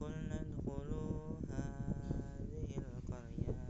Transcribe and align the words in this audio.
قلنا 0.00 0.40
ادخلوا 0.40 1.40
هذه 1.50 2.70
القرية 2.78 3.66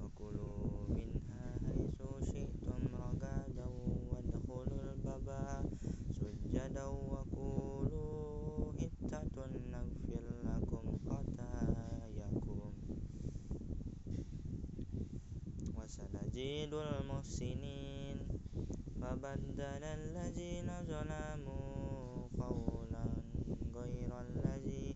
وكلوا 0.00 0.88
منها 0.88 1.44
حيث 1.66 2.00
شئتم 2.30 2.82
رغدا 2.94 3.66
وادخلوا 4.10 4.82
الباب 4.92 5.66
سجدا 6.20 6.84
وقولوا 6.84 8.72
حتة 8.80 9.36
نغفر 9.72 10.24
لكم 10.44 10.84
خطاياكم. 11.08 12.72
وسنزيد 15.76 16.74
المحسنين. 16.74 18.16
فبدل 19.00 19.60
الذين 19.84 20.68
ظلموا 20.88 22.28
قولا 22.38 23.06
غير 23.74 24.10
الذي 24.20 24.93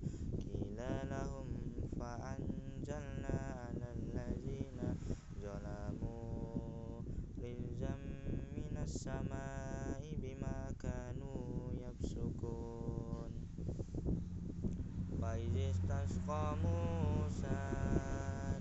استسقى 15.71 16.57
موسى 16.65 17.61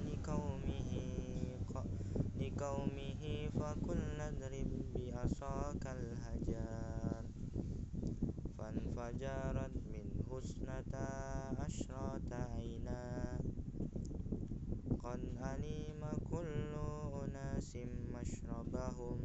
لقومه 0.08 0.92
لقومه 2.40 3.24
فقل 3.60 4.22
اضرب 4.22 4.72
بعصاك 4.96 5.84
الحجر 5.88 7.24
فانفجرت 8.58 9.76
منه 9.94 10.28
اثنتا 10.38 11.10
عشرة 11.60 12.32
عينا. 12.56 13.04
قد 15.04 15.24
علم 15.42 16.02
كل 16.32 16.74
أناس 17.24 17.78
مشربهم. 18.16 19.20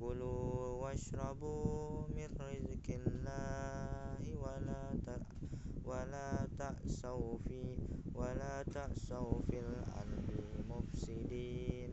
كلوا 0.00 0.68
واشربوا 0.82 2.08
من 2.16 2.28
رزق 2.40 2.86
الله 2.88 4.22
ولا 4.44 4.82
ولا 5.84 6.49
تأسوا 6.60 7.38
في 7.48 7.76
ولا 8.14 8.62
تأسوا 8.62 9.40
في 9.48 9.58
الأرض 9.60 10.28
مفسدين. 10.68 11.90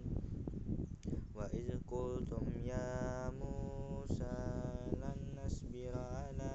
وإذ 1.36 1.68
قلتم 1.88 2.46
يا 2.66 3.30
موسى 3.30 4.38
لن 5.02 5.20
نصبر 5.40 5.94
على 5.96 6.54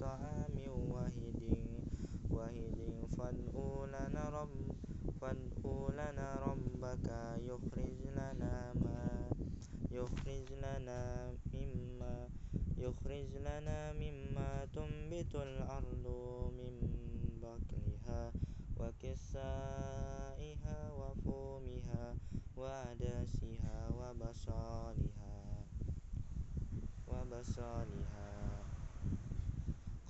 طعام 0.00 0.54
واحد. 0.90 1.40
واحد 2.30 2.78
فادع 3.18 3.54
لنا 3.94 4.22
رب 4.38 4.56
فادع 5.20 5.88
لنا 5.98 6.28
ربك 6.46 7.08
يخرج 7.42 7.98
لنا 8.18 8.72
ما 8.84 9.02
يخرج 9.90 10.46
لنا 10.64 11.00
مما 11.54 12.28
يخرج 12.78 13.30
لنا 13.36 13.92
مما 13.92 14.50
تنبت 14.72 15.34
الأرض 15.34 16.06
من 16.58 16.74
بقلها 17.48 18.32
وكسائها 18.80 20.78
وفومها 20.92 22.06
وعدسها 22.56 23.78
وبصالها 23.98 25.36
وبصالها. 27.08 28.32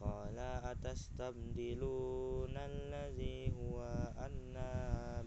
قال 0.00 0.38
أتستبدلون 0.38 2.56
الذي 2.56 3.52
هو 3.52 3.82
أدنى 4.18 4.72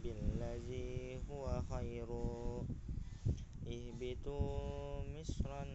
بالذي 0.03 1.21
هو 1.29 1.61
خير؟ 1.71 2.09
اهبطوا 3.67 5.03
مصرا 5.15 5.65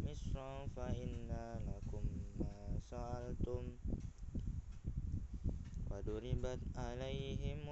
مصرا 0.00 0.66
فإن 0.66 1.28
لكم 1.66 2.04
ما 2.38 2.78
سألتم. 2.90 3.64
وضربت 5.94 6.58
عليهم 6.76 7.62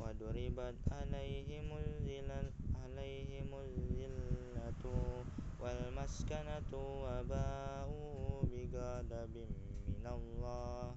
وضربت 0.00 0.78
عليهم 0.90 1.68
الذلة 1.78 2.50
عليهم 2.74 3.50
الذلة 3.54 4.84
والمسكنة 5.62 6.72
وباءوا 6.74 8.42
بغضب 8.50 9.34
من 9.88 10.04
الله. 10.06 10.94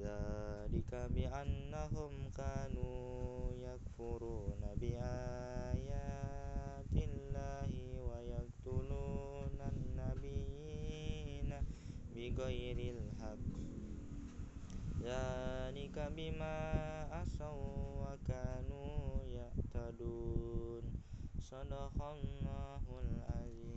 ذلك 0.00 0.92
بأنهم 1.14 2.12
كانوا 2.36 3.52
يكفرون. 3.52 4.49
dzalika 15.90 16.10
bima 16.14 16.54
asaw 17.10 17.58
wa 17.98 18.14
kanu 18.22 19.26
ya'tadun. 19.26 20.86
Sadaqallahul 21.42 23.18
azim. 23.26 23.69